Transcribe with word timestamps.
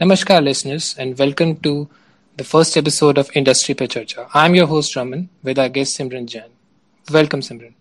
Namaskar, 0.00 0.40
listeners, 0.40 0.94
and 0.96 1.18
welcome 1.18 1.56
to 1.56 1.88
the 2.36 2.44
first 2.44 2.76
episode 2.76 3.18
of 3.18 3.28
Industry 3.34 3.74
Pe 3.74 3.88
Charcha. 3.88 4.28
I'm 4.32 4.54
your 4.54 4.68
host, 4.68 4.94
Raman, 4.94 5.28
with 5.42 5.58
our 5.58 5.68
guest 5.68 5.98
Simran 5.98 6.26
Jain. 6.26 6.52
Welcome, 7.10 7.40
Simran. 7.40 7.72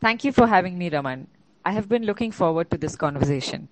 Thank 0.00 0.22
you 0.22 0.30
for 0.30 0.46
having 0.46 0.78
me, 0.78 0.88
Raman. 0.88 1.26
I 1.64 1.72
have 1.72 1.88
been 1.88 2.04
looking 2.04 2.30
forward 2.30 2.70
to 2.70 2.78
this 2.78 2.94
conversation. 2.94 3.66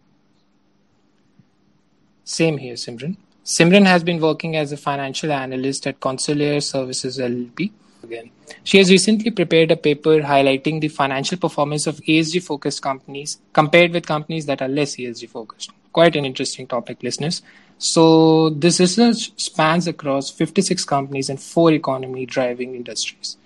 Same 2.25 2.59
here, 2.59 2.75
Simran. 2.75 3.19
Simran 3.45 3.86
has 3.86 4.02
been 4.02 4.21
working 4.21 4.57
as 4.57 4.73
a 4.73 4.77
financial 4.77 5.30
analyst 5.30 5.86
at 5.86 6.00
Consular 6.00 6.61
Services 6.61 7.18
LLP. 7.18 7.71
Again, 8.02 8.30
she 8.64 8.79
has 8.79 8.91
recently 8.91 9.30
prepared 9.30 9.71
a 9.71 9.77
paper 9.77 10.23
highlighting 10.23 10.80
the 10.80 10.89
financial 10.89 11.39
performance 11.39 11.86
of 11.86 11.98
ESG 11.98 12.43
focused 12.43 12.82
companies 12.82 13.39
compared 13.52 13.93
with 13.93 14.07
companies 14.07 14.46
that 14.46 14.61
are 14.61 14.66
less 14.66 14.96
ESG 14.96 15.29
focused. 15.29 15.71
Quite 15.95 16.17
an 16.17 16.27
interesting 16.27 16.67
topic, 16.67 17.03
listeners. 17.03 17.41
So, 17.79 18.51
this 18.51 18.81
research 18.81 19.33
spans 19.41 19.87
across 19.87 20.30
56 20.30 20.85
companies 20.85 21.30
and 21.30 21.41
four 21.41 21.73
economy 21.73 22.27
driving 22.27 22.75
industries. 22.75 23.37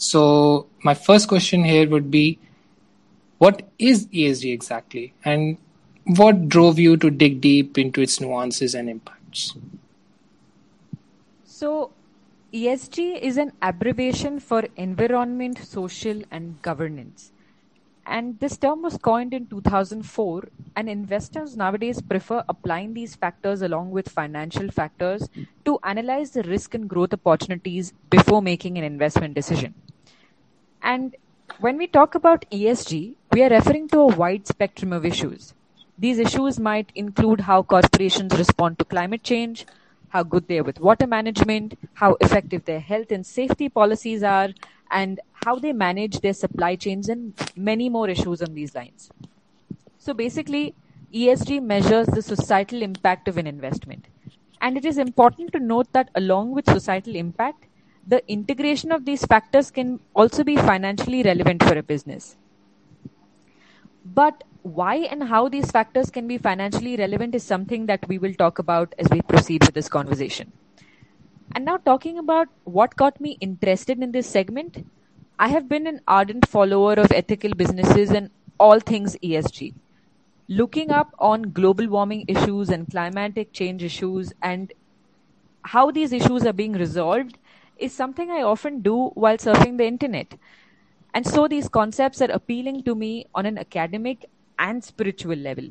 So, 0.00 0.66
my 0.82 0.94
first 0.94 1.28
question 1.28 1.64
here 1.64 1.88
would 1.88 2.10
be 2.10 2.38
what 3.38 3.62
is 3.78 4.06
ESG 4.08 4.52
exactly, 4.52 5.14
and 5.24 5.56
what 6.04 6.48
drove 6.48 6.78
you 6.78 6.96
to 6.96 7.10
dig 7.10 7.40
deep 7.40 7.78
into 7.78 8.00
its 8.00 8.20
nuances 8.20 8.74
and 8.74 8.90
impacts? 8.90 9.54
So, 11.44 11.92
ESG 12.52 13.20
is 13.20 13.36
an 13.36 13.52
abbreviation 13.62 14.40
for 14.40 14.64
environment, 14.76 15.58
social, 15.58 16.22
and 16.30 16.60
governance. 16.62 17.32
And 18.10 18.40
this 18.40 18.56
term 18.56 18.82
was 18.82 18.98
coined 18.98 19.32
in 19.32 19.46
2004, 19.46 20.48
and 20.74 20.88
investors 20.88 21.56
nowadays 21.56 22.02
prefer 22.02 22.42
applying 22.48 22.92
these 22.92 23.14
factors 23.14 23.62
along 23.62 23.92
with 23.92 24.08
financial 24.08 24.68
factors 24.68 25.28
to 25.64 25.78
analyze 25.84 26.32
the 26.32 26.42
risk 26.42 26.74
and 26.74 26.88
growth 26.90 27.12
opportunities 27.14 27.92
before 28.10 28.42
making 28.42 28.76
an 28.78 28.82
investment 28.82 29.34
decision. 29.34 29.74
And 30.82 31.14
when 31.60 31.76
we 31.76 31.86
talk 31.86 32.16
about 32.16 32.50
ESG, 32.50 33.14
we 33.32 33.44
are 33.44 33.48
referring 33.48 33.86
to 33.90 34.00
a 34.00 34.16
wide 34.16 34.44
spectrum 34.48 34.92
of 34.92 35.06
issues. 35.06 35.54
These 35.96 36.18
issues 36.18 36.58
might 36.58 36.90
include 36.96 37.42
how 37.42 37.62
corporations 37.62 38.36
respond 38.36 38.80
to 38.80 38.84
climate 38.84 39.22
change, 39.22 39.66
how 40.08 40.24
good 40.24 40.48
they 40.48 40.58
are 40.58 40.64
with 40.64 40.80
water 40.80 41.06
management, 41.06 41.78
how 41.94 42.16
effective 42.20 42.64
their 42.64 42.80
health 42.80 43.12
and 43.12 43.24
safety 43.24 43.68
policies 43.68 44.24
are, 44.24 44.48
and 44.90 45.20
how 45.44 45.56
they 45.56 45.72
manage 45.72 46.20
their 46.20 46.34
supply 46.34 46.76
chains, 46.76 47.08
and 47.08 47.34
many 47.56 47.88
more 47.88 48.08
issues 48.08 48.42
on 48.42 48.54
these 48.54 48.74
lines. 48.74 49.10
So 49.98 50.14
basically, 50.14 50.74
ESG 51.14 51.62
measures 51.62 52.06
the 52.06 52.22
societal 52.22 52.82
impact 52.82 53.28
of 53.28 53.36
an 53.36 53.46
investment. 53.46 54.06
And 54.60 54.76
it 54.76 54.84
is 54.84 54.98
important 54.98 55.52
to 55.52 55.58
note 55.58 55.92
that 55.92 56.10
along 56.14 56.52
with 56.52 56.68
societal 56.70 57.16
impact, 57.16 57.66
the 58.06 58.26
integration 58.30 58.92
of 58.92 59.04
these 59.04 59.24
factors 59.24 59.70
can 59.70 60.00
also 60.14 60.44
be 60.44 60.56
financially 60.56 61.22
relevant 61.22 61.62
for 61.62 61.76
a 61.76 61.82
business. 61.82 62.36
But 64.04 64.44
why 64.62 64.96
and 64.96 65.24
how 65.24 65.48
these 65.48 65.70
factors 65.70 66.10
can 66.10 66.26
be 66.26 66.38
financially 66.38 66.96
relevant 66.96 67.34
is 67.34 67.42
something 67.42 67.86
that 67.86 68.06
we 68.08 68.18
will 68.18 68.34
talk 68.34 68.58
about 68.58 68.94
as 68.98 69.08
we 69.10 69.22
proceed 69.22 69.64
with 69.64 69.74
this 69.74 69.88
conversation. 69.88 70.52
And 71.52 71.64
now, 71.64 71.78
talking 71.78 72.18
about 72.18 72.48
what 72.64 72.96
got 72.96 73.20
me 73.20 73.36
interested 73.40 74.00
in 74.02 74.12
this 74.12 74.26
segment, 74.28 74.86
I 75.38 75.48
have 75.48 75.68
been 75.68 75.86
an 75.86 76.00
ardent 76.06 76.46
follower 76.46 76.92
of 76.94 77.10
ethical 77.10 77.54
businesses 77.54 78.10
and 78.10 78.30
all 78.58 78.78
things 78.78 79.16
ESG. 79.22 79.74
Looking 80.48 80.90
up 80.90 81.12
on 81.18 81.50
global 81.52 81.88
warming 81.88 82.24
issues 82.28 82.68
and 82.68 82.88
climatic 82.88 83.52
change 83.52 83.82
issues 83.82 84.32
and 84.42 84.72
how 85.62 85.90
these 85.90 86.12
issues 86.12 86.46
are 86.46 86.52
being 86.52 86.72
resolved 86.72 87.36
is 87.78 87.92
something 87.92 88.30
I 88.30 88.42
often 88.42 88.80
do 88.80 89.08
while 89.14 89.36
surfing 89.36 89.76
the 89.76 89.86
internet. 89.86 90.34
And 91.14 91.26
so 91.26 91.48
these 91.48 91.68
concepts 91.68 92.22
are 92.22 92.30
appealing 92.30 92.84
to 92.84 92.94
me 92.94 93.26
on 93.34 93.46
an 93.46 93.58
academic 93.58 94.26
and 94.58 94.84
spiritual 94.84 95.36
level. 95.36 95.68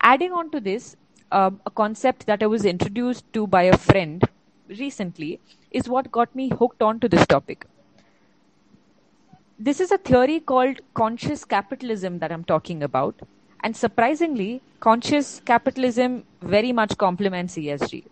Adding 0.00 0.32
on 0.32 0.50
to 0.50 0.60
this, 0.60 0.96
um, 1.32 1.60
a 1.64 1.70
concept 1.70 2.26
that 2.26 2.42
I 2.42 2.46
was 2.46 2.64
introduced 2.64 3.32
to 3.32 3.46
by 3.46 3.62
a 3.62 3.76
friend 3.76 4.22
recently 4.68 5.40
is 5.70 5.88
what 5.88 6.10
got 6.10 6.34
me 6.34 6.48
hooked 6.48 6.82
on 6.82 7.00
to 7.00 7.08
this 7.08 7.26
topic. 7.26 7.66
This 9.58 9.80
is 9.80 9.90
a 9.90 9.98
theory 9.98 10.40
called 10.40 10.80
conscious 10.94 11.44
capitalism 11.44 12.18
that 12.18 12.30
I'm 12.30 12.44
talking 12.44 12.82
about. 12.82 13.20
And 13.60 13.76
surprisingly, 13.76 14.62
conscious 14.80 15.40
capitalism 15.44 16.24
very 16.42 16.72
much 16.72 16.98
complements 16.98 17.56
ESG. 17.56 18.04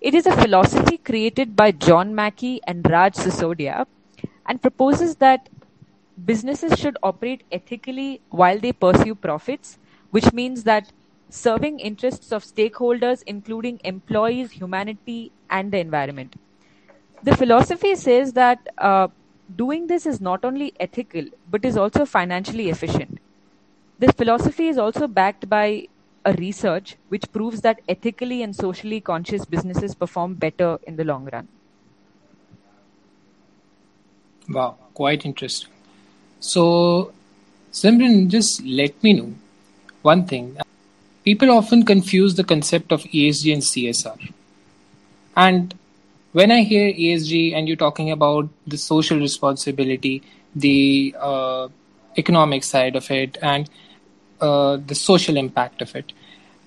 It 0.00 0.14
is 0.14 0.26
a 0.26 0.36
philosophy 0.36 0.98
created 0.98 1.56
by 1.56 1.72
John 1.72 2.14
Mackey 2.14 2.60
and 2.66 2.88
Raj 2.90 3.14
Sisodia 3.14 3.86
and 4.46 4.60
proposes 4.60 5.16
that 5.16 5.48
businesses 6.24 6.78
should 6.78 6.98
operate 7.02 7.44
ethically 7.50 8.20
while 8.30 8.58
they 8.58 8.72
pursue 8.72 9.14
profits, 9.14 9.78
which 10.10 10.32
means 10.32 10.64
that 10.64 10.92
serving 11.32 11.80
interests 11.80 12.30
of 12.30 12.44
stakeholders, 12.44 13.22
including 13.26 13.80
employees, 13.84 14.50
humanity, 14.50 15.32
and 15.48 15.72
the 15.72 15.78
environment. 15.78 16.36
The 17.22 17.34
philosophy 17.34 17.94
says 17.94 18.34
that 18.34 18.68
uh, 18.76 19.08
doing 19.56 19.86
this 19.86 20.04
is 20.04 20.20
not 20.20 20.44
only 20.44 20.74
ethical 20.78 21.24
but 21.50 21.64
is 21.64 21.76
also 21.76 22.04
financially 22.04 22.68
efficient. 22.68 23.18
This 23.98 24.10
philosophy 24.12 24.68
is 24.68 24.78
also 24.78 25.06
backed 25.06 25.48
by 25.48 25.88
a 26.24 26.34
research 26.34 26.96
which 27.08 27.30
proves 27.32 27.62
that 27.62 27.80
ethically 27.88 28.42
and 28.42 28.54
socially 28.54 29.00
conscious 29.00 29.44
businesses 29.44 29.94
perform 29.94 30.34
better 30.34 30.78
in 30.86 30.96
the 30.96 31.04
long 31.04 31.28
run. 31.32 31.48
Wow, 34.48 34.76
quite 34.92 35.24
interesting. 35.24 35.70
So, 36.40 37.12
Simran, 37.72 38.28
just 38.28 38.62
let 38.64 39.02
me 39.02 39.14
know 39.14 39.34
one 40.02 40.26
thing. 40.26 40.58
People 41.24 41.50
often 41.50 41.84
confuse 41.84 42.34
the 42.34 42.44
concept 42.44 42.90
of 42.90 43.02
ESG 43.04 43.52
and 43.52 43.62
CSR. 43.62 44.32
And 45.36 45.74
when 46.32 46.50
I 46.50 46.62
hear 46.62 46.92
ESG 46.92 47.54
and 47.54 47.68
you're 47.68 47.76
talking 47.76 48.10
about 48.10 48.48
the 48.66 48.76
social 48.76 49.18
responsibility, 49.18 50.22
the 50.56 51.14
uh, 51.18 51.68
economic 52.16 52.64
side 52.64 52.96
of 52.96 53.10
it, 53.10 53.38
and 53.40 53.70
uh, 54.40 54.78
the 54.84 54.94
social 54.94 55.36
impact 55.36 55.80
of 55.80 55.94
it, 55.94 56.12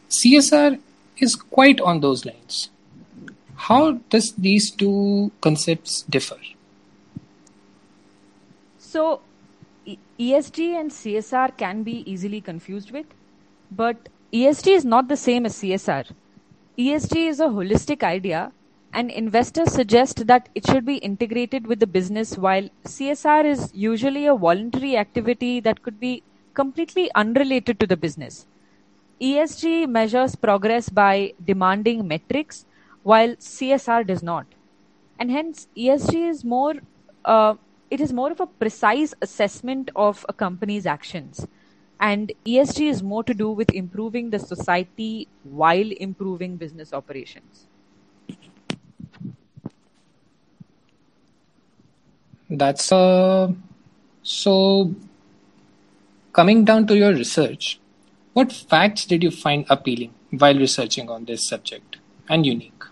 CSR 0.09 0.79
is 1.17 1.35
quite 1.35 1.81
on 1.81 1.99
those 1.99 2.25
lines. 2.25 2.69
How 3.55 3.93
does 4.09 4.33
these 4.33 4.71
two 4.71 5.31
concepts 5.41 6.03
differ? 6.03 6.37
So, 8.77 9.21
ESG 10.19 10.79
and 10.79 10.91
CSR 10.91 11.57
can 11.57 11.83
be 11.83 12.09
easily 12.09 12.39
confused 12.39 12.91
with, 12.91 13.07
but 13.71 14.09
ESG 14.35 14.75
is 14.75 14.83
not 14.83 15.07
the 15.07 15.15
same 15.15 15.45
as 15.45 15.53
CSR. 15.53 16.11
ESG 16.77 17.27
is 17.29 17.39
a 17.39 17.45
holistic 17.45 18.03
idea, 18.03 18.51
and 18.91 19.09
investors 19.09 19.71
suggest 19.71 20.27
that 20.27 20.49
it 20.53 20.67
should 20.67 20.85
be 20.85 20.97
integrated 20.97 21.67
with 21.67 21.79
the 21.79 21.87
business, 21.87 22.37
while 22.37 22.67
CSR 22.83 23.45
is 23.45 23.71
usually 23.73 24.25
a 24.25 24.35
voluntary 24.35 24.97
activity 24.97 25.61
that 25.61 25.81
could 25.83 26.01
be 26.01 26.21
completely 26.53 27.09
unrelated 27.15 27.79
to 27.79 27.87
the 27.87 27.95
business. 27.95 28.45
ESG 29.21 29.87
measures 29.87 30.35
progress 30.35 30.89
by 30.89 31.33
demanding 31.45 32.05
metrics, 32.05 32.65
while 33.03 33.37
CSR 33.37 34.05
does 34.05 34.21
not. 34.21 34.47
And 35.17 35.31
hence, 35.31 35.69
ESG 35.77 36.29
is 36.29 36.43
more 36.43 36.73
uh, 37.23 37.55
it 37.89 38.01
is 38.01 38.11
more 38.11 38.31
of 38.31 38.41
a 38.41 38.47
precise 38.47 39.13
assessment 39.21 39.91
of 39.95 40.25
a 40.27 40.33
company's 40.33 40.85
actions. 40.85 41.47
And 41.99 42.31
ESG 42.45 42.89
is 42.89 43.01
more 43.01 43.23
to 43.23 43.33
do 43.33 43.49
with 43.51 43.73
improving 43.73 44.29
the 44.29 44.39
society 44.39 45.27
while 45.43 45.91
improving 45.91 46.57
business 46.57 46.93
operations. 46.93 47.67
That's 52.49 52.91
uh, 52.91 53.51
so. 54.23 54.93
Coming 56.33 56.65
down 56.65 56.85
to 56.87 56.97
your 56.97 57.13
research, 57.13 57.79
what 58.33 58.51
facts 58.51 59.05
did 59.05 59.23
you 59.23 59.31
find 59.31 59.65
appealing 59.69 60.13
while 60.31 60.53
researching 60.53 61.09
on 61.09 61.23
this 61.23 61.47
subject 61.47 61.95
and 62.27 62.45
unique? 62.45 62.83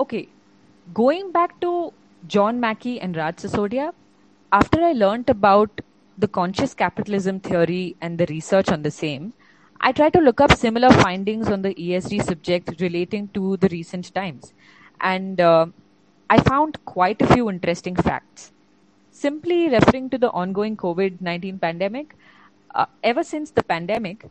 Okay, 0.00 0.28
going 0.92 1.30
back 1.30 1.60
to 1.60 1.92
John 2.26 2.58
Mackey 2.58 3.00
and 3.00 3.16
Raj 3.16 3.36
Sisodia, 3.36 3.92
after 4.50 4.82
I 4.82 4.92
learnt 4.92 5.30
about 5.30 5.80
the 6.18 6.28
conscious 6.28 6.74
capitalism 6.74 7.40
theory 7.40 7.96
and 8.00 8.18
the 8.18 8.26
research 8.26 8.70
on 8.70 8.82
the 8.82 8.90
same, 8.90 9.32
I 9.80 9.92
tried 9.92 10.12
to 10.12 10.20
look 10.20 10.40
up 10.40 10.52
similar 10.52 10.90
findings 10.90 11.48
on 11.48 11.62
the 11.62 11.74
ESG 11.74 12.24
subject 12.24 12.80
relating 12.80 13.28
to 13.28 13.56
the 13.56 13.68
recent 13.68 14.14
times. 14.14 14.52
And 15.00 15.40
uh, 15.40 15.66
I 16.30 16.40
found 16.40 16.84
quite 16.84 17.20
a 17.20 17.26
few 17.34 17.50
interesting 17.50 17.96
facts. 17.96 18.52
Simply 19.10 19.68
referring 19.68 20.10
to 20.10 20.18
the 20.18 20.30
ongoing 20.30 20.76
COVID 20.76 21.20
19 21.20 21.58
pandemic, 21.58 22.14
uh, 22.74 22.86
ever 23.02 23.22
since 23.22 23.50
the 23.50 23.62
pandemic, 23.62 24.26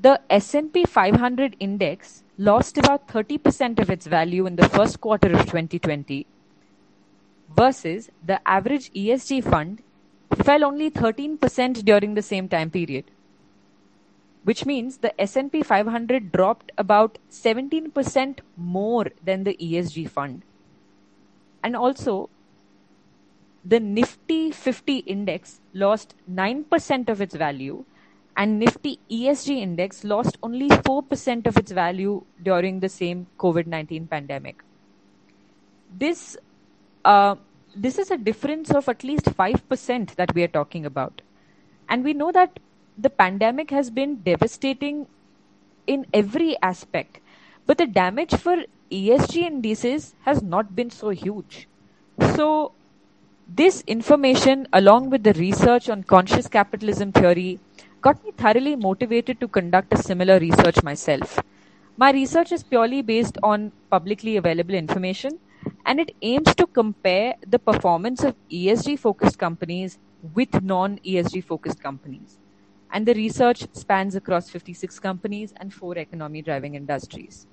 the 0.00 0.20
S&P 0.30 0.84
500 0.84 1.56
index 1.60 2.22
lost 2.38 2.78
about 2.78 3.06
30% 3.08 3.78
of 3.78 3.90
its 3.90 4.06
value 4.06 4.46
in 4.46 4.56
the 4.56 4.68
first 4.68 5.00
quarter 5.00 5.30
of 5.32 5.40
2020 5.40 6.26
versus 7.54 8.10
the 8.24 8.40
average 8.48 8.90
ESG 8.94 9.44
fund 9.44 9.82
fell 10.44 10.64
only 10.64 10.90
13% 10.90 11.84
during 11.84 12.14
the 12.14 12.22
same 12.22 12.48
time 12.48 12.70
period 12.70 13.04
which 14.44 14.66
means 14.66 14.98
the 14.98 15.20
S&P 15.20 15.62
500 15.62 16.32
dropped 16.32 16.72
about 16.76 17.18
17% 17.30 18.40
more 18.56 19.06
than 19.24 19.44
the 19.44 19.56
ESG 19.60 20.08
fund 20.08 20.42
and 21.62 21.76
also 21.76 22.28
the 23.64 23.78
Nifty 23.78 24.50
50 24.50 24.98
index 24.98 25.60
lost 25.72 26.14
9% 26.30 27.08
of 27.08 27.20
its 27.20 27.36
value 27.36 27.84
and 28.36 28.58
Nifty 28.58 28.98
ESG 29.10 29.60
index 29.60 30.04
lost 30.04 30.38
only 30.42 30.68
4% 30.68 31.46
of 31.46 31.56
its 31.56 31.70
value 31.70 32.24
during 32.42 32.80
the 32.80 32.88
same 32.88 33.26
COVID-19 33.38 34.08
pandemic. 34.08 34.62
This, 35.96 36.36
uh, 37.04 37.36
this 37.74 37.98
is 37.98 38.10
a 38.10 38.16
difference 38.16 38.70
of 38.70 38.88
at 38.88 39.04
least 39.04 39.24
5% 39.24 40.14
that 40.16 40.34
we 40.34 40.42
are 40.42 40.48
talking 40.48 40.84
about. 40.86 41.22
And 41.88 42.04
we 42.04 42.12
know 42.12 42.32
that 42.32 42.58
the 42.98 43.10
pandemic 43.10 43.70
has 43.70 43.90
been 43.90 44.16
devastating 44.16 45.06
in 45.86 46.06
every 46.12 46.60
aspect, 46.62 47.20
but 47.66 47.78
the 47.78 47.86
damage 47.86 48.34
for 48.34 48.64
ESG 48.90 49.42
indices 49.42 50.14
has 50.22 50.42
not 50.42 50.76
been 50.76 50.90
so 50.90 51.10
huge. 51.10 51.66
So, 52.36 52.72
this 53.48 53.82
information, 53.86 54.68
along 54.72 55.10
with 55.10 55.24
the 55.24 55.32
research 55.34 55.88
on 55.88 56.04
conscious 56.04 56.46
capitalism 56.46 57.12
theory, 57.12 57.58
got 58.00 58.22
me 58.24 58.32
thoroughly 58.32 58.76
motivated 58.76 59.40
to 59.40 59.48
conduct 59.48 59.92
a 59.92 59.96
similar 59.96 60.38
research 60.38 60.82
myself. 60.82 61.40
My 61.96 62.12
research 62.12 62.52
is 62.52 62.62
purely 62.62 63.02
based 63.02 63.38
on 63.42 63.72
publicly 63.90 64.36
available 64.36 64.74
information 64.74 65.38
and 65.84 66.00
it 66.00 66.14
aims 66.22 66.54
to 66.54 66.66
compare 66.66 67.34
the 67.46 67.58
performance 67.58 68.22
of 68.22 68.34
ESG 68.50 68.98
focused 68.98 69.38
companies 69.38 69.98
with 70.34 70.62
non 70.62 70.98
ESG 70.98 71.44
focused 71.44 71.82
companies. 71.82 72.38
And 72.92 73.06
the 73.06 73.14
research 73.14 73.66
spans 73.72 74.14
across 74.14 74.50
56 74.50 74.98
companies 74.98 75.54
and 75.56 75.72
four 75.72 75.96
economy 75.96 76.42
driving 76.42 76.74
industries. 76.74 77.46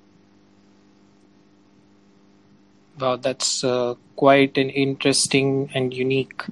Wow, 3.00 3.16
that's 3.16 3.64
uh, 3.64 3.96
quite 4.18 4.58
an 4.58 4.70
interesting 4.70 5.70
and 5.74 5.94
unique 5.94 6.44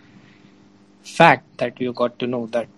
fact 1.04 1.58
that 1.58 1.82
you 1.82 1.92
got 1.92 2.18
to 2.20 2.28
know 2.28 2.48
that 2.48 2.70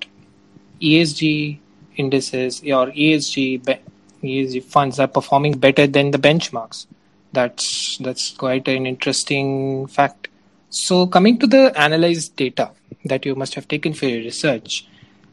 ESG 0.81 1.59
indices 1.95 2.61
or 2.61 2.87
ESG 2.87 3.79
ESG 4.23 4.63
funds 4.63 4.99
are 4.99 5.07
performing 5.07 5.57
better 5.57 5.87
than 5.87 6.11
the 6.11 6.17
benchmarks. 6.17 6.87
That's 7.31 7.97
that's 7.97 8.31
quite 8.31 8.67
an 8.67 8.85
interesting 8.85 9.87
fact. 9.87 10.27
So 10.69 11.07
coming 11.07 11.37
to 11.39 11.47
the 11.47 11.73
analyzed 11.79 12.35
data 12.35 12.71
that 13.05 13.25
you 13.25 13.35
must 13.35 13.55
have 13.55 13.67
taken 13.67 13.93
for 13.93 14.05
your 14.05 14.19
research, 14.19 14.87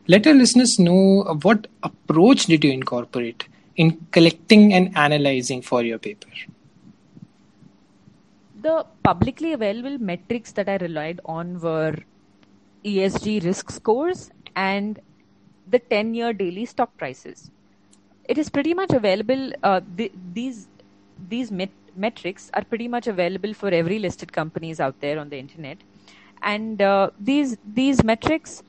let 0.09 0.27
our 0.27 0.35
listeners 0.35 0.79
know 0.79 1.39
what 1.43 1.67
approach 1.83 2.47
did 2.47 2.65
you 2.65 2.73
incorporate 2.73 3.49
in 3.77 4.07
collecting 4.11 4.73
and 4.73 4.97
analyzing 4.97 5.63
for 5.63 5.83
your 5.83 5.99
paper. 5.99 6.29
The 8.61 8.87
publicly 9.03 9.53
available 9.53 9.99
metrics 9.99 10.53
that 10.53 10.69
I 10.69 10.77
relied 10.77 11.21
on 11.25 11.61
were 11.61 11.95
ESG 12.85 13.45
risk 13.45 13.71
scores 13.71 14.31
and 14.55 14.99
the 15.69 15.79
10 15.79 16.15
year 16.15 16.33
daily 16.33 16.65
stock 16.65 16.97
prices. 16.97 17.51
It 18.29 18.39
is 18.39 18.49
pretty 18.49 18.75
much 18.75 18.93
available, 18.93 19.53
uh, 19.63 19.81
the, 19.95 20.11
these, 20.33 20.67
these 21.29 21.51
met- 21.51 21.71
metrics 21.97 22.51
are 22.55 22.65
pretty 22.65 22.89
much 22.89 23.07
available 23.07 23.55
for 23.55 23.69
every 23.69 23.99
listed 23.99 24.33
companies 24.33 24.81
out 24.81 25.01
there 25.01 25.19
on 25.19 25.29
the 25.29 25.39
internet. 25.39 25.79
And 26.43 26.81
uh, 26.83 27.11
these, 27.19 27.57
these 27.65 28.05
metrics 28.05 28.63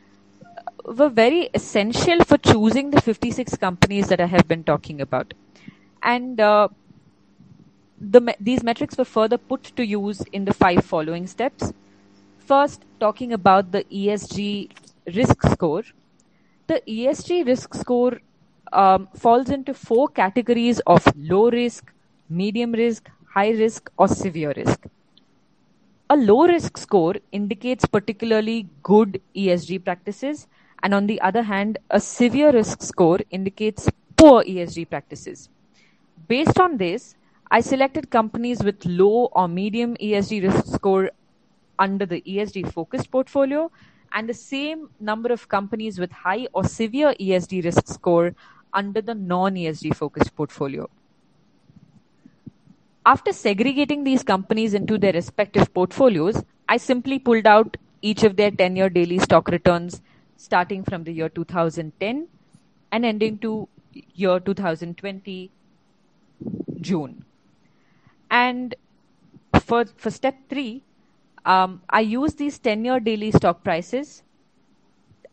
were 0.85 1.09
very 1.09 1.49
essential 1.53 2.23
for 2.23 2.37
choosing 2.37 2.91
the 2.91 3.01
56 3.01 3.55
companies 3.57 4.07
that 4.07 4.21
I 4.21 4.25
have 4.25 4.47
been 4.47 4.63
talking 4.63 5.01
about. 5.01 5.33
And 6.01 6.39
uh, 6.39 6.69
the, 7.99 8.35
these 8.39 8.63
metrics 8.63 8.97
were 8.97 9.05
further 9.05 9.37
put 9.37 9.63
to 9.75 9.85
use 9.85 10.21
in 10.31 10.45
the 10.45 10.53
five 10.53 10.85
following 10.85 11.27
steps. 11.27 11.73
First, 12.39 12.83
talking 12.99 13.33
about 13.33 13.71
the 13.71 13.83
ESG 13.85 14.71
risk 15.13 15.43
score, 15.43 15.83
the 16.67 16.81
ESG 16.87 17.45
risk 17.45 17.73
score 17.73 18.19
um, 18.71 19.07
falls 19.15 19.49
into 19.49 19.73
four 19.73 20.07
categories 20.07 20.79
of 20.87 21.05
low 21.17 21.49
risk, 21.49 21.91
medium 22.29 22.71
risk, 22.71 23.09
high 23.37 23.51
risk, 23.63 23.91
or 23.97 24.07
severe 24.07 24.53
risk. 24.57 24.87
A 26.09 26.15
low 26.15 26.47
risk 26.47 26.77
score 26.77 27.15
indicates 27.31 27.85
particularly 27.85 28.67
good 28.81 29.21
ESG 29.35 29.83
practices, 29.83 30.47
and 30.81 30.93
on 30.93 31.07
the 31.07 31.19
other 31.21 31.43
hand, 31.43 31.77
a 31.91 31.99
severe 31.99 32.51
risk 32.51 32.81
score 32.81 33.19
indicates 33.29 33.89
poor 34.15 34.43
ESG 34.43 34.89
practices. 34.89 35.49
Based 36.27 36.59
on 36.59 36.77
this, 36.77 37.15
I 37.51 37.61
selected 37.61 38.09
companies 38.09 38.63
with 38.63 38.85
low 38.85 39.29
or 39.31 39.47
medium 39.47 39.95
ESG 39.97 40.43
risk 40.43 40.65
score 40.73 41.11
under 41.79 42.05
the 42.05 42.21
ESG 42.21 42.71
focused 42.73 43.11
portfolio 43.11 43.71
and 44.13 44.27
the 44.27 44.33
same 44.33 44.89
number 44.99 45.31
of 45.31 45.47
companies 45.47 45.99
with 45.99 46.11
high 46.11 46.47
or 46.53 46.63
severe 46.63 47.13
ESG 47.19 47.63
risk 47.63 47.87
score 47.87 48.33
under 48.73 49.01
the 49.01 49.15
non 49.15 49.55
ESG 49.55 49.95
focused 49.95 50.35
portfolio. 50.35 50.89
After 53.07 53.31
segregating 53.31 54.03
these 54.03 54.21
companies 54.21 54.73
into 54.73 54.97
their 54.97 55.13
respective 55.13 55.73
portfolios, 55.73 56.43
I 56.67 56.75
simply 56.75 57.19
pulled 57.19 57.47
out 57.47 57.77
each 58.01 58.23
of 58.23 58.35
their 58.35 58.51
10 58.51 58.75
year 58.75 58.89
daily 58.89 59.17
stock 59.19 59.47
returns 59.47 60.01
starting 60.35 60.83
from 60.83 61.05
the 61.05 61.13
year 61.13 61.29
2010 61.29 62.27
and 62.91 63.05
ending 63.05 63.37
to 63.37 63.69
year 63.93 64.41
2020 64.41 65.49
June. 66.81 67.23
And 68.29 68.75
for, 69.61 69.85
for 69.85 70.11
step 70.11 70.35
three, 70.49 70.83
um, 71.45 71.81
I 71.89 72.01
use 72.01 72.33
these 72.33 72.59
10 72.59 72.83
year 72.83 72.99
daily 72.99 73.31
stock 73.31 73.63
prices. 73.63 74.21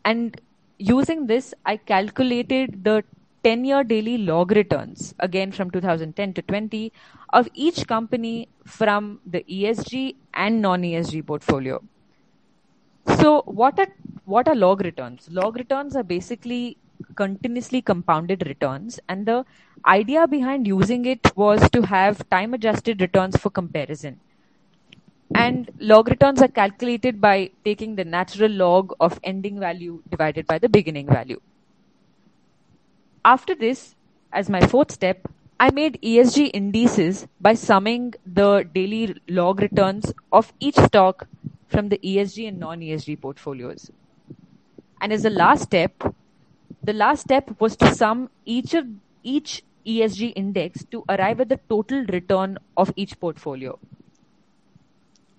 And 0.05 0.39
using 0.77 1.27
this, 1.27 1.53
I 1.65 1.75
calculated 1.75 2.85
the 2.85 3.03
10 3.45 3.63
year 3.63 3.83
daily 3.83 4.17
log 4.17 4.51
returns, 4.59 5.13
again 5.19 5.51
from 5.51 5.69
2010 5.69 6.33
to 6.33 6.41
20, 6.41 6.91
of 7.31 7.47
each 7.53 7.85
company 7.87 8.49
from 8.65 9.19
the 9.25 9.45
ESG 9.57 10.15
and 10.33 10.61
non 10.61 10.81
ESG 10.81 11.25
portfolio. 11.27 11.79
So, 13.19 13.43
what 13.45 13.77
are, 13.77 13.87
what 14.25 14.47
are 14.47 14.55
log 14.55 14.81
returns? 14.81 15.29
Log 15.31 15.57
returns 15.57 15.95
are 15.95 16.03
basically 16.03 16.77
continuously 17.15 17.83
compounded 17.83 18.47
returns, 18.47 18.99
and 19.07 19.27
the 19.27 19.45
idea 19.85 20.27
behind 20.27 20.65
using 20.65 21.05
it 21.05 21.35
was 21.35 21.69
to 21.69 21.83
have 21.83 22.27
time 22.31 22.55
adjusted 22.55 22.99
returns 22.99 23.37
for 23.37 23.51
comparison. 23.51 24.19
And 25.35 25.69
log 25.79 26.07
returns 26.07 26.41
are 26.41 26.47
calculated 26.47 27.21
by 27.21 27.51
taking 27.63 27.95
the 27.95 28.05
natural 28.05 28.49
log 28.49 28.93
of 28.99 29.19
ending 29.23 29.59
value 29.59 30.01
divided 30.09 30.47
by 30.47 30.57
the 30.57 30.69
beginning 30.69 31.05
value. 31.07 31.41
After 33.25 33.55
this, 33.55 33.95
as 34.31 34.51
my 34.51 34.61
fourth 34.67 34.91
step, 34.91 35.27
I 35.59 35.71
made 35.71 35.99
ESG 36.03 36.51
indices 36.53 37.27
by 37.41 37.55
summing 37.55 38.13
the 38.23 38.69
daily 38.71 39.15
log 39.27 39.61
returns 39.61 40.13
of 40.31 40.53
each 40.59 40.75
stock 40.75 41.27
from 41.67 41.89
the 41.89 41.97
ESG 41.97 42.47
and 42.47 42.59
non 42.59 42.81
ESG 42.81 43.19
portfolios. 43.19 43.89
And 45.01 45.11
as 45.11 45.23
the 45.23 45.31
last 45.31 45.63
step, 45.63 46.03
the 46.83 46.93
last 46.93 47.21
step 47.21 47.49
was 47.59 47.75
to 47.77 47.95
sum 47.95 48.29
each 48.45 48.75
of 48.75 48.85
each 49.23 49.63
ESG 49.87 50.33
index 50.35 50.85
to 50.91 51.03
arrive 51.09 51.41
at 51.41 51.49
the 51.49 51.59
total 51.67 52.05
return 52.05 52.59
of 52.77 52.93
each 52.95 53.19
portfolio. 53.19 53.79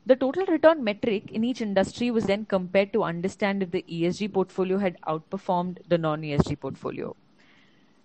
The 0.06 0.16
total 0.16 0.44
return 0.46 0.82
metric 0.82 1.30
in 1.30 1.44
each 1.44 1.60
industry 1.60 2.10
was 2.10 2.24
then 2.24 2.46
compared 2.46 2.92
to 2.94 3.04
understand 3.04 3.62
if 3.62 3.70
the 3.70 3.84
ESG 3.88 4.32
portfolio 4.32 4.78
had 4.78 5.00
outperformed 5.02 5.78
the 5.88 5.98
non 5.98 6.22
ESG 6.22 6.58
portfolio. 6.58 7.14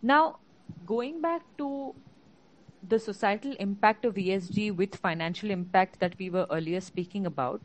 Now, 0.02 0.40
going 0.86 1.22
back 1.22 1.42
to 1.58 1.96
the 2.88 2.98
societal 2.98 3.54
impact 3.60 4.06
of 4.06 4.16
ESG 4.16 4.76
with 4.76 4.96
financial 4.96 5.52
impact 5.52 6.00
that 6.00 6.18
we 6.18 6.30
were 6.30 6.48
earlier 6.50 6.82
speaking 6.82 7.26
about, 7.26 7.62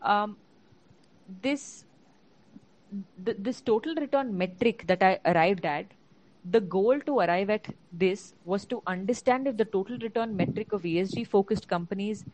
um, 0.00 0.36
this 1.42 1.84
th- 3.24 3.36
this 3.40 3.60
total 3.60 3.94
return 3.94 4.36
metric 4.36 4.86
that 4.86 5.02
I 5.02 5.18
arrived 5.26 5.66
at, 5.66 5.86
the 6.50 6.60
goal 6.60 7.00
to 7.00 7.18
arrive 7.20 7.50
at 7.50 7.68
this 7.92 8.34
was 8.44 8.64
to 8.66 8.82
understand 8.86 9.46
if 9.46 9.56
the 9.56 9.64
total 9.64 9.98
return 9.98 10.36
metric 10.36 10.72
of 10.72 10.82
ESG 10.82 11.26
focused 11.26 11.68
companies 11.68 12.24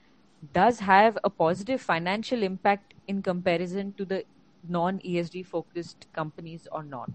does 0.52 0.80
have 0.80 1.18
a 1.24 1.30
positive 1.30 1.80
financial 1.80 2.42
impact 2.42 2.94
in 3.08 3.22
comparison 3.22 3.92
to 3.94 4.04
the 4.04 4.24
non 4.68 4.98
ESG 5.00 5.46
focused 5.46 6.06
companies 6.12 6.66
or 6.72 6.82
not. 6.82 7.10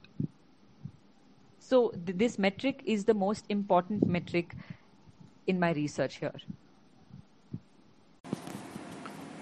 So 1.68 1.90
th- 2.06 2.18
this 2.20 2.38
metric 2.38 2.84
is 2.86 3.06
the 3.06 3.16
most 3.16 3.46
important 3.50 4.06
metric 4.06 4.56
in 5.48 5.60
my 5.60 5.72
research 5.72 6.18
here. 6.18 6.36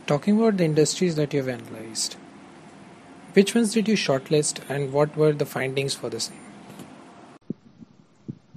Talking 0.07 0.39
about 0.39 0.55
the 0.55 0.63
industries 0.63 1.17
that 1.17 1.33
you've 1.33 1.49
analyzed, 1.49 2.15
which 3.33 3.53
ones 3.53 3.73
did 3.73 3.89
you 3.89 3.95
shortlist 3.95 4.61
and 4.69 4.93
what 4.93 5.17
were 5.17 5.33
the 5.33 5.45
findings 5.45 5.95
for 5.95 6.09
the 6.09 6.21
same? 6.21 6.39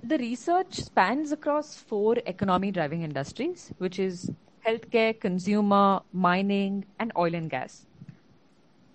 The 0.05 0.19
research 0.19 0.75
spans 0.75 1.33
across 1.33 1.75
four 1.75 2.17
economy 2.25 2.71
driving 2.71 3.03
industries, 3.03 3.73
which 3.79 3.99
is 3.99 4.31
healthcare, 4.65 5.19
consumer, 5.19 6.03
mining, 6.13 6.85
and 7.01 7.11
oil 7.19 7.35
and 7.35 7.51
gas. 7.51 7.85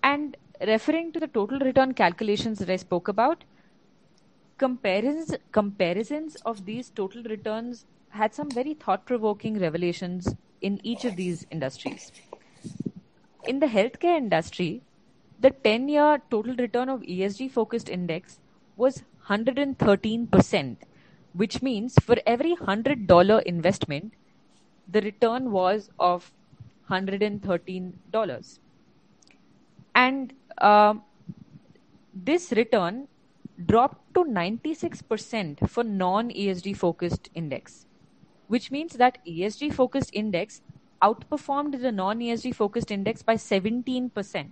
And 0.02 0.34
referring 0.66 1.12
to 1.12 1.20
the 1.20 1.26
total 1.26 1.58
return 1.58 1.92
calculations 1.92 2.58
that 2.60 2.70
I 2.70 2.76
spoke 2.76 3.08
about, 3.08 3.44
comparisons, 4.62 5.34
comparisons 5.50 6.36
of 6.46 6.64
these 6.66 6.90
total 6.90 7.24
returns 7.24 7.84
had 8.10 8.32
some 8.32 8.48
very 8.50 8.74
thought 8.74 9.04
provoking 9.04 9.58
revelations 9.58 10.36
in 10.60 10.78
each 10.84 11.04
of 11.04 11.16
these 11.16 11.44
industries. 11.50 12.12
In 13.48 13.58
the 13.58 13.66
healthcare 13.66 14.16
industry, 14.16 14.82
the 15.40 15.50
10 15.50 15.88
year 15.88 16.22
total 16.30 16.54
return 16.54 16.88
of 16.88 17.00
ESG 17.00 17.50
focused 17.50 17.88
index 17.88 18.38
was 18.76 19.02
113%, 19.28 20.76
which 21.32 21.60
means 21.60 21.96
for 22.00 22.16
every 22.24 22.54
$100 22.54 23.42
investment, 23.42 24.12
the 24.88 25.00
return 25.00 25.50
was 25.50 25.90
of 25.98 26.32
$113. 26.88 28.58
And 29.96 30.32
uh, 30.58 30.94
this 32.14 32.52
return 32.52 33.08
dropped 33.66 34.14
to 34.14 34.24
96% 34.24 35.68
for 35.68 35.84
non 35.84 36.30
ESG 36.30 36.76
focused 36.76 37.30
index, 37.34 37.86
which 38.48 38.70
means 38.70 38.94
that 38.94 39.18
ESG 39.26 39.72
focused 39.72 40.10
index 40.12 40.62
outperformed 41.02 41.80
the 41.80 41.92
non 41.92 42.20
ESG 42.20 42.54
focused 42.54 42.90
index 42.90 43.22
by 43.22 43.34
17%. 43.34 44.50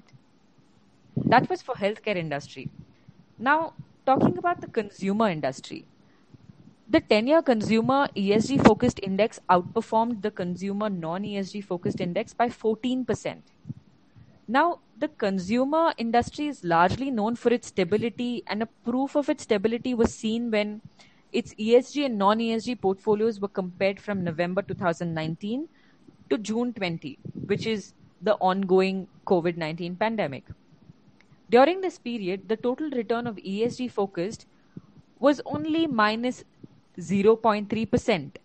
That 1.16 1.48
was 1.48 1.62
for 1.62 1.74
healthcare 1.74 2.16
industry. 2.16 2.70
Now, 3.38 3.74
talking 4.06 4.36
about 4.38 4.60
the 4.60 4.66
consumer 4.66 5.28
industry, 5.28 5.84
the 6.88 7.00
10 7.00 7.28
year 7.28 7.42
consumer 7.42 8.08
ESG 8.16 8.64
focused 8.64 8.98
index 9.02 9.40
outperformed 9.48 10.22
the 10.22 10.30
consumer 10.30 10.90
non 10.90 11.22
ESG 11.22 11.64
focused 11.64 12.00
index 12.00 12.34
by 12.34 12.48
14%. 12.48 13.42
Now, 14.48 14.80
the 15.00 15.08
consumer 15.08 15.94
industry 15.96 16.46
is 16.46 16.62
largely 16.62 17.10
known 17.10 17.34
for 17.34 17.50
its 17.52 17.68
stability, 17.68 18.42
and 18.46 18.62
a 18.62 18.68
proof 18.84 19.16
of 19.16 19.28
its 19.30 19.44
stability 19.44 19.94
was 19.94 20.14
seen 20.14 20.50
when 20.50 20.82
its 21.32 21.54
ESG 21.54 22.04
and 22.04 22.18
non 22.18 22.38
ESG 22.38 22.80
portfolios 22.80 23.40
were 23.40 23.48
compared 23.48 23.98
from 23.98 24.22
November 24.22 24.62
2019 24.62 25.68
to 26.28 26.38
June 26.38 26.74
20, 26.74 27.18
which 27.46 27.66
is 27.66 27.94
the 28.20 28.34
ongoing 28.34 29.08
COVID 29.26 29.56
19 29.56 29.96
pandemic. 29.96 30.44
During 31.48 31.80
this 31.80 31.98
period, 31.98 32.48
the 32.48 32.56
total 32.56 32.90
return 32.90 33.26
of 33.26 33.36
ESG 33.36 33.90
focused 33.90 34.46
was 35.18 35.40
only 35.46 35.86
minus 35.86 36.44
0.3%, 36.98 38.36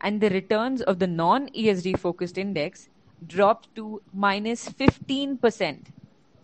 and 0.00 0.20
the 0.20 0.30
returns 0.30 0.82
of 0.82 0.98
the 0.98 1.06
non 1.06 1.48
ESG 1.50 1.96
focused 1.96 2.38
index 2.38 2.88
dropped 3.26 3.74
to 3.76 4.02
minus 4.12 4.68
15%. 4.68 5.88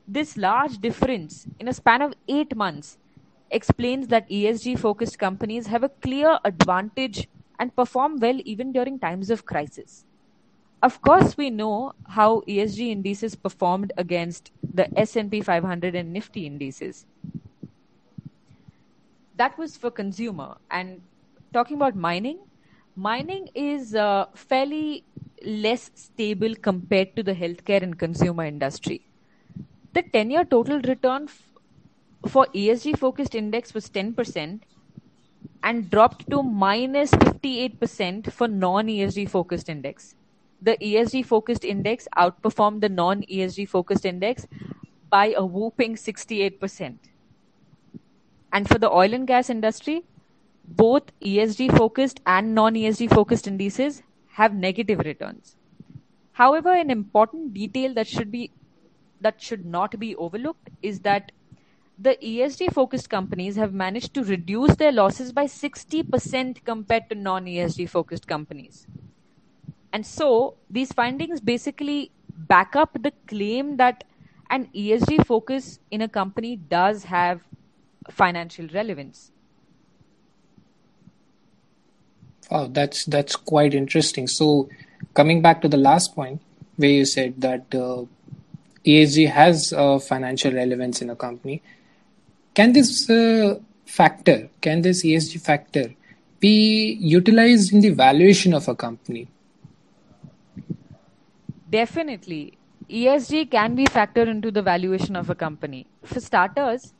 This 0.06 0.36
large 0.36 0.78
difference 0.78 1.46
in 1.58 1.68
a 1.68 1.72
span 1.74 2.02
of 2.02 2.14
eight 2.28 2.56
months 2.56 2.98
explains 3.50 4.08
that 4.08 4.28
ESG 4.30 4.78
focused 4.78 5.18
companies 5.18 5.66
have 5.66 5.82
a 5.82 5.88
clear 5.88 6.38
advantage 6.44 7.28
and 7.58 7.74
perform 7.74 8.18
well 8.18 8.40
even 8.44 8.72
during 8.72 8.98
times 8.98 9.30
of 9.30 9.44
crisis. 9.44 10.04
Of 10.82 11.02
course, 11.02 11.36
we 11.36 11.50
know 11.50 11.92
how 12.06 12.42
ESG 12.42 12.90
indices 12.90 13.34
performed 13.34 13.92
against 13.96 14.52
the 14.62 14.88
S&P 14.98 15.40
500 15.40 15.94
and 15.94 16.12
Nifty 16.12 16.46
indices. 16.46 17.06
That 19.34 19.56
was 19.58 19.76
for 19.76 19.90
consumer. 19.90 20.56
And 20.70 21.02
talking 21.52 21.76
about 21.76 21.96
mining, 21.96 22.38
mining 22.94 23.48
is 23.54 23.94
uh, 23.94 24.26
fairly 24.34 25.04
less 25.44 25.90
stable 25.94 26.54
compared 26.54 27.14
to 27.16 27.22
the 27.22 27.34
healthcare 27.34 27.82
and 27.82 27.98
consumer 27.98 28.44
industry. 28.44 29.06
The 29.94 30.02
10 30.02 30.30
year 30.30 30.44
total 30.44 30.80
return 30.80 31.24
f- 31.24 31.52
for 32.28 32.46
ESG 32.54 32.98
focused 32.98 33.34
index 33.34 33.74
was 33.74 33.88
10% 33.90 34.62
and 35.62 35.90
dropped 35.90 36.30
to 36.30 36.42
minus 36.42 37.10
58% 37.12 38.32
for 38.32 38.48
non 38.48 38.86
ESG 38.86 39.28
focused 39.28 39.68
index. 39.68 40.14
The 40.60 40.76
ESG 40.82 41.24
focused 41.24 41.64
index 41.64 42.08
outperformed 42.16 42.80
the 42.80 42.88
non 42.88 43.22
ESG 43.22 43.68
focused 43.68 44.04
index 44.04 44.46
by 45.10 45.32
a 45.36 45.44
whooping 45.44 45.96
68%. 45.96 46.98
And 48.52 48.68
for 48.68 48.78
the 48.78 48.90
oil 48.90 49.14
and 49.14 49.26
gas 49.26 49.50
industry, 49.50 50.04
both 50.64 51.04
ESG 51.20 51.76
focused 51.76 52.20
and 52.26 52.54
non 52.54 52.74
ESG 52.74 53.10
focused 53.10 53.46
indices 53.46 54.02
have 54.38 54.54
negative 54.54 55.00
returns. 55.00 55.56
However, 56.32 56.72
an 56.72 56.90
important 56.90 57.54
detail 57.54 57.94
that 57.94 58.06
should 58.06 58.30
be 58.30 58.50
that 59.20 59.42
should 59.42 59.64
not 59.66 59.98
be 59.98 60.14
overlooked 60.14 60.70
is 60.80 61.00
that 61.00 61.32
the 61.98 62.16
ESG 62.22 62.72
focused 62.72 63.10
companies 63.10 63.56
have 63.56 63.72
managed 63.74 64.14
to 64.14 64.22
reduce 64.22 64.76
their 64.76 64.92
losses 64.92 65.32
by 65.32 65.46
60% 65.46 66.64
compared 66.64 67.08
to 67.10 67.16
non 67.16 67.46
ESG 67.46 67.88
focused 67.88 68.28
companies. 68.28 68.86
And 69.92 70.06
so 70.06 70.54
these 70.70 70.92
findings 70.92 71.40
basically 71.40 72.12
back 72.52 72.76
up 72.76 73.02
the 73.02 73.12
claim 73.26 73.76
that 73.78 74.04
an 74.50 74.68
ESG 74.72 75.26
focus 75.26 75.80
in 75.90 76.02
a 76.02 76.08
company 76.08 76.54
does 76.56 77.04
have 77.04 77.40
financial 78.08 78.68
relevance. 78.68 79.32
Wow, 82.50 82.68
that's 82.70 83.04
that's 83.04 83.36
quite 83.36 83.74
interesting. 83.74 84.26
So, 84.26 84.68
coming 85.14 85.42
back 85.42 85.60
to 85.62 85.68
the 85.68 85.76
last 85.76 86.14
point, 86.14 86.40
where 86.76 86.90
you 86.90 87.04
said 87.04 87.40
that 87.40 87.74
uh, 87.74 88.04
ESG 88.84 89.30
has 89.30 89.70
financial 90.06 90.52
relevance 90.52 91.02
in 91.02 91.10
a 91.10 91.16
company, 91.16 91.62
can 92.54 92.72
this 92.72 93.08
uh, 93.10 93.58
factor, 93.84 94.48
can 94.60 94.82
this 94.82 95.04
ESG 95.04 95.40
factor, 95.40 95.94
be 96.40 96.96
utilized 97.00 97.72
in 97.72 97.80
the 97.80 97.90
valuation 97.90 98.54
of 98.54 98.68
a 98.68 98.74
company? 98.74 99.28
Definitely, 101.70 102.58
ESG 102.88 103.50
can 103.50 103.74
be 103.74 103.84
factored 103.84 104.28
into 104.28 104.50
the 104.50 104.62
valuation 104.62 105.16
of 105.16 105.28
a 105.28 105.34
company. 105.34 105.86
For 106.04 106.20
starters, 106.20 106.94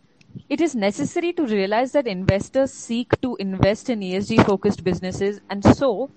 it 0.48 0.60
is 0.60 0.74
necessary 0.74 1.32
to 1.34 1.46
realize 1.46 1.92
that 1.92 2.06
investors 2.06 2.72
seek 2.72 3.20
to 3.20 3.36
invest 3.36 3.90
in 3.90 4.00
ESG 4.00 4.46
focused 4.46 4.84
businesses, 4.84 5.40
and 5.50 5.64
so 5.64 6.10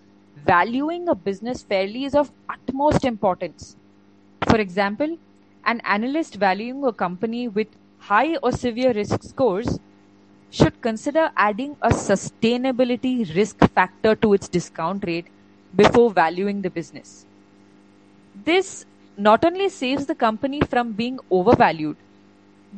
valuing 0.45 1.09
a 1.09 1.15
business 1.15 1.63
fairly 1.63 2.05
is 2.05 2.15
of 2.15 2.31
utmost 2.49 3.05
importance. 3.05 3.75
For 4.47 4.57
example, 4.57 5.17
an 5.65 5.81
analyst 5.81 6.35
valuing 6.35 6.83
a 6.83 6.91
company 6.91 7.47
with 7.47 7.67
high 7.99 8.35
or 8.37 8.51
severe 8.51 8.93
risk 8.93 9.23
scores 9.23 9.79
should 10.49 10.81
consider 10.81 11.31
adding 11.37 11.77
a 11.81 11.89
sustainability 11.89 13.35
risk 13.35 13.59
factor 13.73 14.15
to 14.15 14.33
its 14.33 14.49
discount 14.49 15.03
rate 15.05 15.27
before 15.75 16.11
valuing 16.11 16.61
the 16.61 16.69
business. 16.69 17.25
This 18.43 18.85
not 19.17 19.45
only 19.45 19.69
saves 19.69 20.05
the 20.05 20.15
company 20.15 20.61
from 20.61 20.93
being 20.93 21.19
overvalued, 21.29 21.95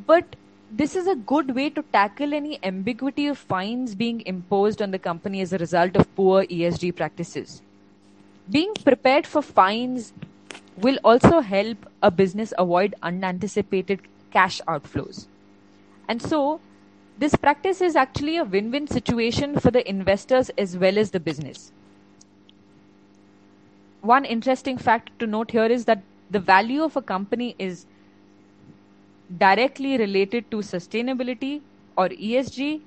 but 0.05 0.35
this 0.75 0.95
is 0.95 1.05
a 1.05 1.15
good 1.15 1.53
way 1.55 1.69
to 1.69 1.83
tackle 1.93 2.33
any 2.33 2.57
ambiguity 2.63 3.27
of 3.27 3.37
fines 3.37 3.93
being 3.93 4.21
imposed 4.25 4.81
on 4.81 4.89
the 4.89 4.97
company 4.97 5.39
as 5.41 5.53
a 5.53 5.59
result 5.59 5.95
of 5.95 6.15
poor 6.15 6.45
ESG 6.45 6.95
practices. 6.95 7.61
Being 8.49 8.73
prepared 8.83 9.27
for 9.27 9.43
fines 9.43 10.13
will 10.77 10.97
also 11.03 11.41
help 11.41 11.77
a 12.01 12.09
business 12.09 12.53
avoid 12.57 12.95
unanticipated 13.03 13.99
cash 14.31 14.61
outflows. 14.67 15.27
And 16.07 16.19
so, 16.19 16.59
this 17.19 17.35
practice 17.35 17.79
is 17.79 17.95
actually 17.95 18.37
a 18.37 18.43
win 18.43 18.71
win 18.71 18.87
situation 18.87 19.59
for 19.59 19.69
the 19.69 19.87
investors 19.87 20.49
as 20.57 20.75
well 20.75 20.97
as 20.97 21.11
the 21.11 21.19
business. 21.19 21.71
One 24.01 24.25
interesting 24.25 24.79
fact 24.79 25.11
to 25.19 25.27
note 25.27 25.51
here 25.51 25.67
is 25.67 25.85
that 25.85 26.01
the 26.31 26.39
value 26.39 26.81
of 26.81 26.95
a 26.95 27.01
company 27.03 27.55
is 27.59 27.85
directly 29.37 29.97
related 29.97 30.49
to 30.51 30.57
sustainability 30.57 31.61
or 31.97 32.09
ESG, 32.09 32.81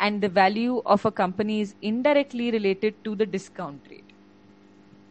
and 0.00 0.20
the 0.20 0.28
value 0.28 0.82
of 0.84 1.04
a 1.04 1.10
company 1.10 1.60
is 1.60 1.74
indirectly 1.82 2.50
related 2.50 2.94
to 3.04 3.14
the 3.14 3.26
discount 3.26 3.80
rate. 3.90 4.04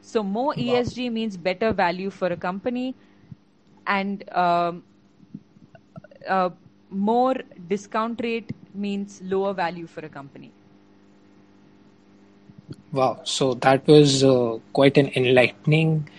So, 0.01 0.23
more 0.23 0.47
wow. 0.47 0.55
ESG 0.55 1.11
means 1.11 1.37
better 1.37 1.71
value 1.71 2.09
for 2.09 2.27
a 2.27 2.37
company, 2.37 2.95
and 3.87 4.29
um, 4.35 4.83
uh, 6.27 6.49
more 6.89 7.35
discount 7.67 8.19
rate 8.21 8.51
means 8.73 9.21
lower 9.23 9.53
value 9.53 9.87
for 9.87 10.01
a 10.01 10.09
company. 10.09 10.51
Wow, 12.91 13.21
so 13.23 13.53
that 13.55 13.87
was 13.87 14.23
uh, 14.23 14.57
quite 14.73 14.97
an 14.97 15.11
enlightening 15.15 16.09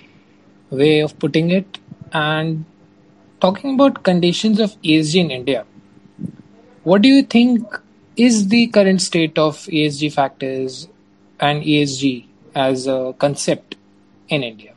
way 0.70 1.00
of 1.00 1.18
putting 1.18 1.50
it. 1.50 1.78
And 2.12 2.64
talking 3.42 3.75
about 3.75 4.02
conditions 4.04 4.61
of 4.61 4.80
ESG 4.82 5.16
in 5.16 5.30
India, 5.32 5.64
what 6.84 7.02
do 7.02 7.08
you 7.08 7.22
think 7.22 7.80
is 8.16 8.49
the 8.49 8.66
current 8.68 9.02
state 9.02 9.37
of 9.37 9.56
ESG 9.78 10.12
factors 10.12 10.88
and 11.40 11.62
ESG 11.62 12.26
as 12.54 12.87
a 12.87 13.14
concept 13.18 13.76
in 14.28 14.44
India? 14.44 14.75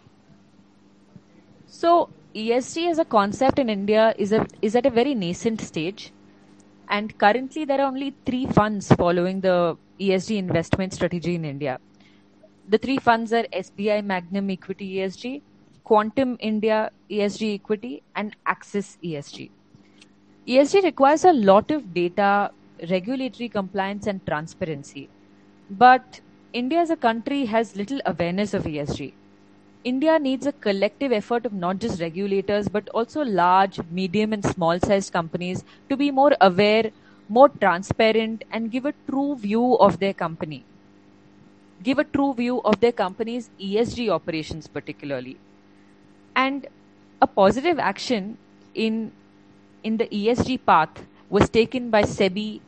So 1.68 2.10
ESG 2.34 2.90
as 2.90 3.00
a 3.00 3.06
concept 3.06 3.60
in 3.60 3.70
India 3.70 4.14
is 4.18 4.32
a 4.32 4.46
is 4.62 4.76
at 4.76 4.86
a 4.86 4.90
very 4.90 5.14
nascent 5.14 5.62
stage, 5.62 6.12
and 6.90 7.18
currently 7.18 7.66
there 7.66 7.82
are 7.82 7.88
only 7.88 8.14
three 8.26 8.46
funds 8.48 8.92
following 9.04 9.42
the 9.42 9.78
ESG 10.00 10.38
investment 10.38 10.94
strategy 10.94 11.36
in 11.36 11.46
India. 11.46 11.80
The 12.68 12.80
three 12.80 12.98
funds 12.98 13.32
are 13.32 13.44
SBI 13.66 14.04
Magnum 14.04 14.50
Equity 14.50 14.96
ESG, 14.96 15.42
Quantum 15.86 16.36
India 16.40 16.92
ESG 17.12 17.54
Equity, 17.54 18.02
and 18.16 18.36
Axis 18.48 18.98
ESG. 19.04 19.52
ESG 20.48 20.84
requires 20.84 21.24
a 21.26 21.32
lot 21.32 21.70
of 21.70 21.94
data, 21.94 22.52
regulatory 22.90 23.50
compliance, 23.50 24.08
and 24.08 24.26
transparency. 24.26 25.10
But 25.70 26.22
India 26.54 26.80
as 26.80 26.90
a 26.90 26.96
country 26.96 27.46
has 27.46 27.76
little 27.76 28.02
awareness 28.06 28.56
of 28.56 28.64
ESG. 28.64 29.14
India 29.84 30.18
needs 30.18 30.48
a 30.48 30.52
collective 30.52 31.12
effort 31.12 31.46
of 31.46 31.54
not 31.54 31.78
just 31.78 32.02
regulators, 32.02 32.68
but 32.68 32.90
also 32.90 33.24
large, 33.24 33.80
medium, 33.92 34.34
and 34.34 34.44
small 34.44 34.80
sized 34.80 35.14
companies 35.14 35.64
to 35.90 35.96
be 35.96 36.10
more 36.10 36.36
aware, 36.42 36.90
more 37.30 37.50
transparent, 37.50 38.44
and 38.52 38.72
give 38.72 38.86
a 38.86 38.94
true 39.08 39.36
view 39.36 39.78
of 39.78 40.00
their 40.00 40.14
company. 40.14 40.66
Give 41.84 42.00
a 42.00 42.04
true 42.04 42.34
view 42.34 42.62
of 42.64 42.80
their 42.80 42.92
company's 42.92 43.52
ESG 43.60 44.10
operations, 44.10 44.68
particularly. 44.68 45.38
And 46.36 46.68
a 47.22 47.28
positive 47.28 47.80
action 47.80 48.38
in, 48.74 49.12
in 49.84 49.98
the 49.98 50.08
ESG 50.08 50.60
path 50.66 51.06
was 51.30 51.50
taken 51.50 51.90
by 51.90 52.04
SEBI 52.04 52.62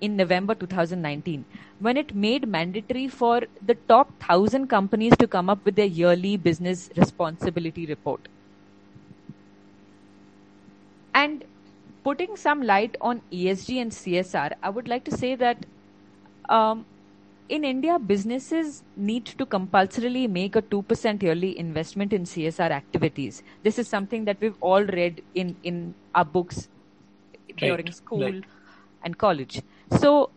in 0.00 0.16
November 0.16 0.54
2019 0.54 1.44
when 1.78 1.96
it 1.96 2.14
made 2.14 2.46
mandatory 2.48 3.08
for 3.08 3.42
the 3.64 3.74
top 3.88 4.08
1000 4.20 4.66
companies 4.68 5.16
to 5.18 5.26
come 5.26 5.50
up 5.50 5.64
with 5.64 5.76
their 5.76 5.86
yearly 5.86 6.36
business 6.36 6.90
responsibility 6.96 7.86
report. 7.86 8.28
And 11.14 11.44
putting 12.04 12.36
some 12.36 12.62
light 12.62 12.96
on 13.00 13.22
ESG 13.32 13.80
and 13.80 13.90
CSR, 13.90 14.52
I 14.62 14.70
would 14.70 14.88
like 14.88 15.04
to 15.04 15.16
say 15.16 15.34
that 15.34 15.66
um, 16.48 16.84
in 17.48 17.64
India, 17.64 17.98
businesses 17.98 18.82
need 18.96 19.26
to 19.26 19.46
compulsorily 19.46 20.26
make 20.26 20.56
a 20.56 20.62
2% 20.62 21.22
yearly 21.22 21.58
investment 21.58 22.12
in 22.12 22.24
CSR 22.24 22.70
activities. 22.70 23.42
This 23.62 23.78
is 23.78 23.88
something 23.88 24.24
that 24.24 24.40
we've 24.40 24.56
all 24.60 24.84
read 24.84 25.22
in, 25.34 25.56
in 25.62 25.94
our 26.14 26.24
books 26.24 26.68
right. 27.32 27.56
during 27.56 27.92
school 27.92 28.22
right. 28.22 28.44
and 29.04 29.16
college. 29.16 29.62
So 30.00 30.30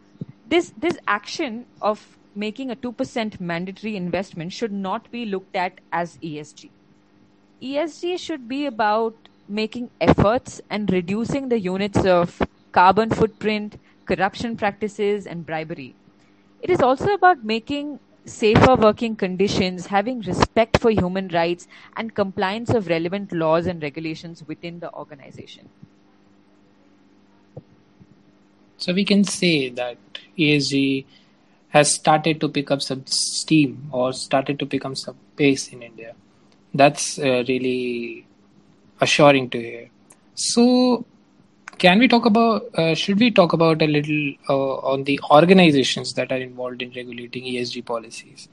this 0.47 0.73
this 0.77 0.97
action 1.07 1.65
of 1.81 2.17
making 2.35 2.71
a 2.71 2.75
2% 2.75 3.39
mandatory 3.39 3.95
investment 3.95 4.53
should 4.53 4.71
not 4.71 5.09
be 5.11 5.25
looked 5.25 5.55
at 5.55 5.79
as 5.91 6.17
ESG. 6.17 6.69
ESG 7.61 8.19
should 8.19 8.47
be 8.47 8.65
about 8.65 9.15
making 9.47 9.89
efforts 9.99 10.61
and 10.69 10.91
reducing 10.91 11.49
the 11.49 11.59
units 11.59 12.05
of 12.05 12.41
carbon 12.71 13.09
footprint, 13.09 13.79
corruption 14.05 14.55
practices, 14.55 15.25
and 15.25 15.45
bribery. 15.45 15.95
It 16.61 16.69
is 16.69 16.81
also 16.81 17.13
about 17.13 17.43
making 17.43 17.99
safer 18.25 18.75
working 18.75 19.15
conditions, 19.15 19.87
having 19.87 20.19
respect 20.21 20.79
for 20.79 20.91
human 20.91 21.29
rights, 21.29 21.67
and 21.95 22.13
compliance 22.13 22.69
of 22.69 22.87
relevant 22.87 23.31
laws 23.31 23.65
and 23.65 23.81
regulations 23.81 24.43
within 24.47 24.79
the 24.79 24.93
organization. 24.93 25.69
So 28.77 28.93
we 28.93 29.03
can 29.03 29.23
say 29.23 29.69
that 29.69 29.97
ESG 30.37 31.05
has 31.69 31.93
started 31.93 32.39
to 32.41 32.49
pick 32.49 32.71
up 32.71 32.81
some 32.81 33.03
steam 33.05 33.89
or 33.91 34.13
started 34.13 34.57
to 34.59 34.65
become 34.65 34.95
some 34.95 35.17
pace 35.35 35.67
in 35.69 35.83
India. 35.83 36.15
That's 36.73 37.19
uh, 37.19 37.43
really 37.47 38.25
assuring 39.01 39.49
to 39.51 39.59
hear. 39.59 39.89
So, 40.35 41.05
can 41.79 41.99
we 41.99 42.07
talk 42.07 42.25
about? 42.25 42.69
Uh, 42.77 42.93
should 42.93 43.19
we 43.19 43.31
talk 43.31 43.53
about 43.53 43.81
a 43.81 43.87
little 43.87 44.33
uh, 44.49 44.75
on 44.93 45.03
the 45.05 45.19
organizations 45.31 46.13
that 46.13 46.31
are 46.31 46.37
involved 46.37 46.81
in 46.81 46.91
regulating 46.91 47.43
ESG 47.43 47.85
policies, 47.85 48.47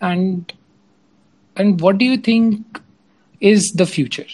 and 0.00 0.52
and 1.56 1.80
what 1.80 1.98
do 1.98 2.04
you 2.04 2.16
think 2.16 2.80
is 3.40 3.72
the 3.72 3.86
future? 3.86 4.26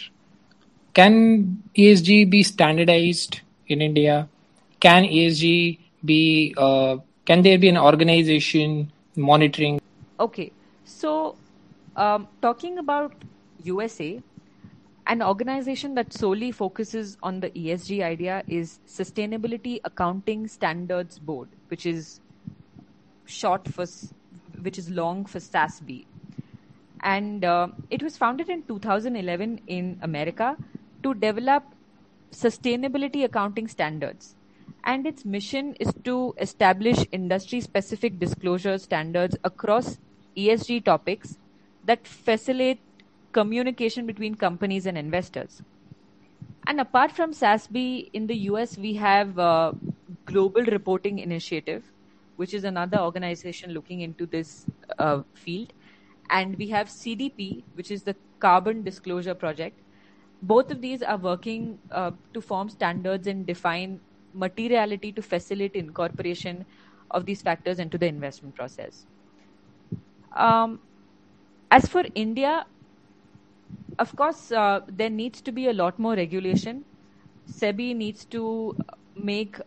Can 0.94 1.62
ESG 1.76 2.28
be 2.30 2.42
standardized 2.42 3.40
in 3.68 3.82
India? 3.82 4.28
can 4.80 5.04
ESG 5.04 5.78
be? 6.04 6.54
Uh, 6.56 6.96
can 7.26 7.42
there 7.42 7.58
be 7.58 7.68
an 7.68 7.76
organization 7.76 8.90
monitoring? 9.16 9.80
Okay, 10.18 10.50
so 10.84 11.36
um, 11.96 12.26
talking 12.42 12.78
about 12.78 13.12
USA, 13.62 14.20
an 15.10 15.22
organization 15.22 15.96
that 15.96 16.12
solely 16.12 16.52
focuses 16.52 17.16
on 17.20 17.40
the 17.40 17.50
ESG 17.50 18.00
idea 18.00 18.44
is 18.46 18.78
Sustainability 18.86 19.80
Accounting 19.84 20.46
Standards 20.46 21.18
Board, 21.18 21.48
which 21.66 21.84
is 21.84 22.20
short 23.24 23.66
for, 23.66 23.86
which 24.62 24.78
is 24.78 24.88
long 24.88 25.24
for 25.24 25.40
SASB. 25.40 26.06
And 27.02 27.44
uh, 27.44 27.68
it 27.90 28.04
was 28.04 28.16
founded 28.16 28.48
in 28.48 28.62
2011 28.62 29.62
in 29.66 29.98
America 30.00 30.56
to 31.02 31.14
develop 31.14 31.64
sustainability 32.30 33.24
accounting 33.24 33.66
standards 33.66 34.36
and 34.84 35.04
its 35.04 35.24
mission 35.24 35.74
is 35.80 35.92
to 36.04 36.32
establish 36.38 37.04
industry 37.10 37.60
specific 37.60 38.20
disclosure 38.20 38.78
standards 38.78 39.36
across 39.42 39.98
ESG 40.36 40.84
topics 40.84 41.38
that 41.84 42.06
facilitate 42.06 42.78
communication 43.32 44.06
between 44.06 44.34
companies 44.34 44.86
and 44.86 44.98
investors. 44.98 45.62
And 46.66 46.80
apart 46.80 47.12
from 47.12 47.32
SASB, 47.32 48.10
in 48.12 48.26
the 48.26 48.36
US, 48.50 48.76
we 48.76 48.94
have 48.94 49.34
Global 50.26 50.62
Reporting 50.62 51.18
Initiative, 51.18 51.84
which 52.36 52.54
is 52.54 52.64
another 52.64 52.98
organization 52.98 53.72
looking 53.72 54.00
into 54.00 54.26
this 54.26 54.66
uh, 54.98 55.22
field. 55.34 55.72
And 56.30 56.56
we 56.56 56.68
have 56.68 56.88
CDP, 56.88 57.62
which 57.74 57.90
is 57.90 58.02
the 58.02 58.14
Carbon 58.38 58.82
Disclosure 58.82 59.34
Project. 59.34 59.78
Both 60.42 60.70
of 60.70 60.80
these 60.80 61.02
are 61.02 61.16
working 61.16 61.78
uh, 61.90 62.12
to 62.32 62.40
form 62.40 62.68
standards 62.68 63.26
and 63.26 63.44
define 63.46 64.00
materiality 64.32 65.12
to 65.12 65.22
facilitate 65.22 65.76
incorporation 65.76 66.64
of 67.10 67.26
these 67.26 67.42
factors 67.42 67.78
into 67.78 67.98
the 67.98 68.06
investment 68.06 68.54
process. 68.54 69.06
Um, 70.32 70.80
as 71.70 71.86
for 71.86 72.04
India, 72.14 72.64
of 74.00 74.16
course, 74.16 74.52
uh, 74.52 74.80
there 74.88 75.10
needs 75.10 75.42
to 75.42 75.52
be 75.52 75.68
a 75.68 75.74
lot 75.74 75.98
more 75.98 76.14
regulation. 76.14 76.84
SEBI 77.48 77.94
needs 77.96 78.24
to 78.26 78.76
make 79.16 79.58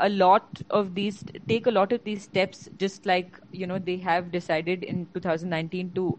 a 0.00 0.08
lot 0.08 0.62
of 0.70 0.94
these, 0.94 1.24
take 1.48 1.66
a 1.66 1.70
lot 1.72 1.92
of 1.92 2.04
these 2.04 2.24
steps, 2.24 2.68
just 2.78 3.06
like 3.06 3.40
you 3.52 3.66
know 3.66 3.78
they 3.78 3.98
have 3.98 4.30
decided 4.32 4.84
in 4.84 5.06
2019 5.14 5.92
to 5.94 6.18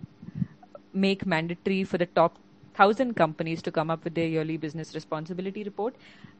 make 0.93 1.25
mandatory 1.25 1.83
for 1.83 1.97
the 1.97 2.07
top 2.07 2.39
thousand 2.73 3.15
companies 3.15 3.61
to 3.63 3.71
come 3.71 3.91
up 3.91 4.03
with 4.03 4.15
their 4.15 4.27
yearly 4.27 4.57
business 4.57 4.95
responsibility 4.95 5.63
report 5.63 5.95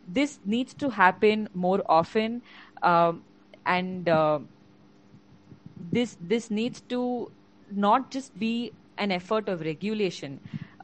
this 0.07 0.39
needs 0.45 0.73
to 0.75 0.89
happen 0.89 1.49
more 1.53 1.83
often, 1.87 2.41
um, 2.81 3.23
and 3.65 4.09
uh, 4.09 4.39
this 5.79 6.17
this 6.19 6.49
needs 6.51 6.81
to 6.81 7.31
not 7.71 8.11
just 8.11 8.37
be 8.37 8.73
an 8.97 9.11
effort 9.11 9.47
of 9.49 9.61
regulation. 9.61 10.39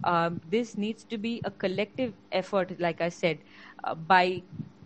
Um, 0.05 0.39
this 0.49 0.77
needs 0.77 1.03
to 1.05 1.17
be 1.17 1.41
a 1.43 1.51
collective 1.51 2.13
effort, 2.31 2.79
like 2.79 3.01
I 3.01 3.09
said, 3.09 3.39
uh, 3.83 3.95
by 3.95 4.43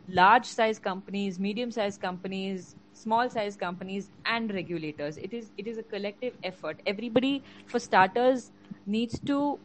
large 0.07 0.45
size 0.45 0.79
companies, 0.79 1.39
medium 1.39 1.71
sized 1.71 2.01
companies, 2.01 2.75
small 2.93 3.29
size 3.29 3.55
companies, 3.55 4.09
and 4.25 4.53
regulators. 4.53 5.17
It 5.17 5.33
is 5.33 5.51
it 5.57 5.67
is 5.67 5.77
a 5.77 5.83
collective 5.83 6.33
effort. 6.43 6.79
Everybody, 6.85 7.43
for 7.65 7.79
starters, 7.79 8.51
needs 8.85 9.19
to 9.31 9.59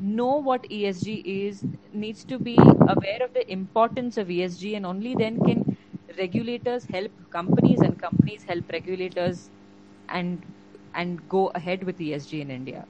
know 0.00 0.36
what 0.36 0.62
ESG 0.64 1.22
is, 1.24 1.64
needs 1.92 2.24
to 2.24 2.38
be 2.38 2.56
aware 2.58 3.22
of 3.22 3.34
the 3.34 3.50
importance 3.50 4.16
of 4.16 4.28
ESG, 4.28 4.76
and 4.76 4.86
only 4.86 5.14
then 5.14 5.40
can 5.44 5.76
regulators 6.18 6.84
help 6.84 7.12
companies 7.30 7.80
and 7.80 8.00
companies 8.00 8.42
help 8.42 8.70
regulators 8.72 9.50
and 10.08 10.42
and 10.94 11.28
go 11.28 11.48
ahead 11.54 11.84
with 11.84 11.98
ESG 11.98 12.40
in 12.40 12.50
India. 12.50 12.86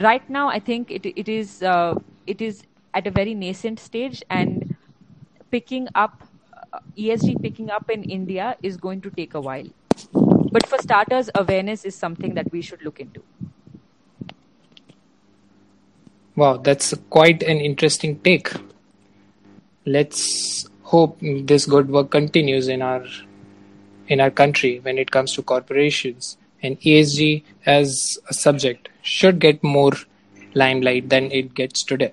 Right 0.00 0.28
now, 0.30 0.48
I 0.48 0.60
think 0.60 0.90
it 0.90 1.06
it 1.06 1.28
is 1.28 1.62
uh, 1.62 1.94
it 2.26 2.40
is 2.40 2.62
at 2.94 3.06
a 3.06 3.10
very 3.10 3.34
nascent 3.34 3.80
stage 3.80 4.22
and 4.30 4.76
picking 5.50 5.88
up 5.94 6.22
ESG 6.96 7.40
picking 7.42 7.70
up 7.70 7.90
in 7.90 8.04
India 8.04 8.56
is 8.62 8.76
going 8.76 9.00
to 9.02 9.10
take 9.10 9.34
a 9.34 9.40
while. 9.40 9.66
But 10.52 10.66
for 10.66 10.78
starters, 10.78 11.30
awareness 11.34 11.84
is 11.84 11.94
something 11.94 12.34
that 12.34 12.50
we 12.52 12.62
should 12.62 12.82
look 12.82 13.00
into. 13.00 13.22
Wow, 16.36 16.58
that's 16.58 16.94
quite 17.10 17.42
an 17.42 17.58
interesting 17.58 18.20
take. 18.20 18.52
Let's 19.84 20.68
hope 20.82 21.18
this 21.20 21.66
good 21.66 21.90
work 21.90 22.10
continues 22.10 22.68
in 22.68 22.82
our 22.82 23.04
in 24.06 24.20
our 24.20 24.30
country 24.30 24.78
when 24.80 24.96
it 24.98 25.10
comes 25.10 25.34
to 25.34 25.42
corporations 25.42 26.36
and 26.62 26.80
ESG 26.80 27.42
as 27.66 28.18
a 28.28 28.34
subject 28.34 28.88
should 29.02 29.38
get 29.38 29.62
more 29.62 29.92
limelight 30.54 31.08
than 31.08 31.30
it 31.30 31.54
gets 31.54 31.82
today. 31.82 32.12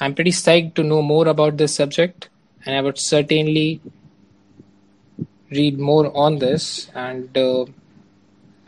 I'm 0.00 0.14
pretty 0.14 0.32
psyched 0.32 0.74
to 0.74 0.82
know 0.82 1.02
more 1.02 1.26
about 1.28 1.56
this 1.56 1.74
subject, 1.74 2.28
and 2.64 2.76
I 2.76 2.80
would 2.82 2.98
certainly 2.98 3.80
read 5.50 5.78
more 5.78 6.14
on 6.16 6.38
this. 6.38 6.90
And 6.94 7.36
uh, 7.36 7.66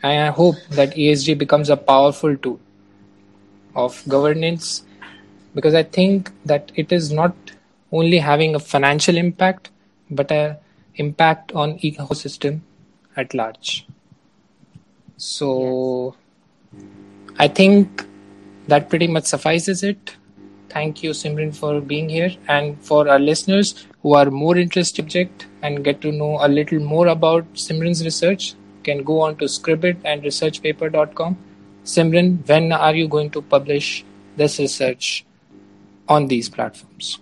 I 0.01 0.27
hope 0.27 0.55
that 0.71 0.95
ESG 0.95 1.37
becomes 1.37 1.69
a 1.69 1.77
powerful 1.77 2.35
tool 2.37 2.59
of 3.75 4.01
governance 4.07 4.83
because 5.53 5.73
I 5.73 5.83
think 5.83 6.31
that 6.45 6.71
it 6.75 6.91
is 6.91 7.11
not 7.11 7.35
only 7.91 8.17
having 8.17 8.55
a 8.55 8.59
financial 8.59 9.17
impact 9.17 9.69
but 10.09 10.31
a 10.31 10.57
impact 10.95 11.51
on 11.53 11.77
ecosystem 11.79 12.61
at 13.19 13.33
large. 13.33 13.85
So 15.17 16.15
I 17.37 17.47
think 17.47 18.05
that 18.67 18.89
pretty 18.89 19.07
much 19.07 19.25
suffices 19.25 19.83
it. 19.83 20.15
Thank 20.69 21.03
you, 21.03 21.11
Simran, 21.11 21.55
for 21.55 21.81
being 21.81 22.09
here. 22.09 22.31
And 22.47 22.79
for 22.81 23.09
our 23.09 23.19
listeners 23.19 23.85
who 24.01 24.13
are 24.13 24.29
more 24.29 24.57
interested 24.57 25.05
in 25.05 25.09
subject 25.09 25.47
and 25.61 25.83
get 25.83 26.01
to 26.01 26.11
know 26.11 26.37
a 26.41 26.47
little 26.47 26.79
more 26.79 27.07
about 27.07 27.53
Simran's 27.53 28.03
research, 28.03 28.53
can 28.83 29.03
go 29.03 29.21
on 29.21 29.35
to 29.37 29.45
Scribd 29.45 29.97
and 30.05 30.23
researchpaper.com. 30.23 31.37
Simran, 31.83 32.47
when 32.47 32.71
are 32.71 32.95
you 32.95 33.07
going 33.07 33.31
to 33.31 33.41
publish 33.41 34.05
this 34.37 34.59
research 34.59 35.25
on 36.07 36.27
these 36.27 36.49
platforms? 36.49 37.19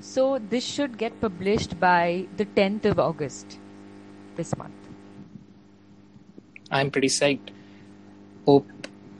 So 0.00 0.38
this 0.38 0.64
should 0.64 0.98
get 0.98 1.18
published 1.20 1.80
by 1.80 2.26
the 2.36 2.44
10th 2.44 2.84
of 2.84 2.98
August 2.98 3.58
this 4.36 4.56
month. 4.56 4.81
I'm 6.72 6.90
pretty 6.90 7.08
psyched. 7.08 7.50
Hope 8.46 8.66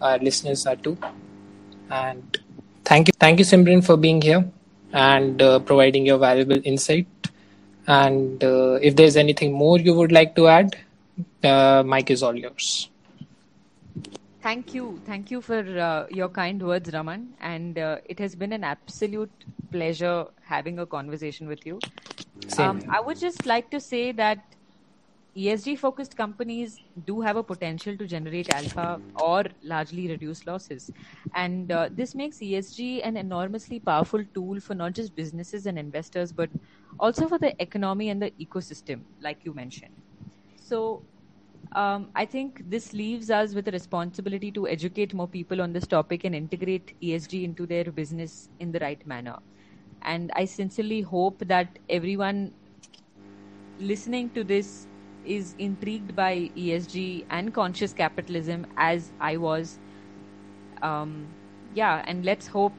our 0.00 0.18
listeners 0.18 0.66
are 0.66 0.76
too. 0.76 0.96
And 1.90 2.38
thank 2.84 3.08
you, 3.08 3.12
thank 3.20 3.38
you, 3.38 3.44
Simran, 3.44 3.84
for 3.84 3.96
being 3.96 4.20
here 4.20 4.44
and 4.92 5.40
uh, 5.40 5.58
providing 5.60 6.06
your 6.06 6.18
valuable 6.18 6.60
insight. 6.64 7.06
And 7.86 8.42
uh, 8.42 8.78
if 8.82 8.96
there's 8.96 9.16
anything 9.16 9.52
more 9.52 9.78
you 9.78 9.94
would 9.94 10.12
like 10.12 10.34
to 10.36 10.48
add, 10.48 10.76
uh, 11.44 11.82
mic 11.84 12.10
is 12.10 12.22
all 12.22 12.34
yours. 12.34 12.88
Thank 14.42 14.74
you. 14.74 15.00
Thank 15.04 15.30
you 15.30 15.40
for 15.40 15.60
uh, 15.78 16.06
your 16.10 16.28
kind 16.28 16.60
words, 16.66 16.92
Raman. 16.92 17.34
And 17.40 17.78
uh, 17.78 17.98
it 18.04 18.18
has 18.18 18.34
been 18.34 18.52
an 18.52 18.64
absolute 18.64 19.30
pleasure 19.70 20.26
having 20.42 20.80
a 20.80 20.86
conversation 20.86 21.46
with 21.46 21.64
you. 21.64 21.78
Um, 22.58 22.82
I 22.88 23.00
would 23.00 23.20
just 23.20 23.46
like 23.46 23.70
to 23.70 23.78
say 23.78 24.10
that 24.12 24.38
ESG 25.36 25.76
focused 25.76 26.16
companies 26.16 26.80
do 27.06 27.20
have 27.22 27.36
a 27.36 27.42
potential 27.42 27.96
to 27.96 28.06
generate 28.06 28.52
alpha 28.52 29.00
or 29.14 29.44
largely 29.62 30.08
reduce 30.08 30.46
losses. 30.46 30.90
And 31.34 31.72
uh, 31.72 31.88
this 31.90 32.14
makes 32.14 32.38
ESG 32.38 33.00
an 33.02 33.16
enormously 33.16 33.80
powerful 33.80 34.22
tool 34.34 34.60
for 34.60 34.74
not 34.74 34.92
just 34.92 35.14
businesses 35.16 35.66
and 35.66 35.78
investors, 35.78 36.32
but 36.32 36.50
also 36.98 37.28
for 37.28 37.38
the 37.38 37.60
economy 37.62 38.10
and 38.10 38.20
the 38.20 38.32
ecosystem, 38.38 39.04
like 39.22 39.38
you 39.44 39.54
mentioned. 39.54 39.94
So, 40.56 41.06
um, 41.74 42.10
I 42.14 42.26
think 42.26 42.62
this 42.68 42.92
leaves 42.92 43.30
us 43.30 43.54
with 43.54 43.66
a 43.68 43.70
responsibility 43.70 44.52
to 44.52 44.68
educate 44.68 45.14
more 45.14 45.28
people 45.28 45.62
on 45.62 45.72
this 45.72 45.86
topic 45.86 46.24
and 46.24 46.34
integrate 46.34 46.94
ESG 47.02 47.44
into 47.44 47.66
their 47.66 47.84
business 47.90 48.50
in 48.60 48.72
the 48.72 48.80
right 48.80 49.04
manner. 49.06 49.36
And 50.02 50.30
I 50.36 50.44
sincerely 50.44 51.00
hope 51.00 51.38
that 51.46 51.78
everyone 51.88 52.52
listening 53.78 54.30
to 54.30 54.44
this 54.44 54.86
is 55.24 55.54
intrigued 55.58 56.14
by 56.14 56.50
ESG 56.56 57.24
and 57.30 57.54
conscious 57.54 57.92
capitalism 57.92 58.66
as 58.76 59.10
I 59.20 59.36
was. 59.36 59.78
Um, 60.82 61.26
yeah, 61.74 62.02
and 62.06 62.24
let's 62.24 62.46
hope 62.46 62.72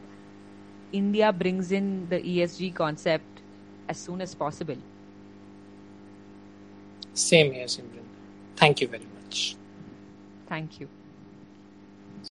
India 0.91 1.31
brings 1.33 1.71
in 1.71 2.07
the 2.09 2.19
ESG 2.19 2.75
concept 2.75 3.41
as 3.89 3.97
soon 3.97 4.21
as 4.21 4.35
possible. 4.35 4.77
Same 7.13 7.53
here, 7.53 7.65
Simran. 7.65 8.05
Thank 8.55 8.81
you 8.81 8.87
very 8.87 9.07
much. 9.15 9.55
Thank 10.47 10.79
you. 10.79 10.87